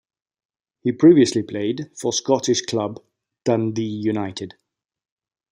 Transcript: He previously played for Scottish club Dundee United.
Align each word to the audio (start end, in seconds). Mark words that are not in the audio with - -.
He 0.81 0.93
previously 0.93 1.43
played 1.43 1.91
for 1.95 2.11
Scottish 2.11 2.63
club 2.63 3.03
Dundee 3.45 3.83
United. 3.85 4.55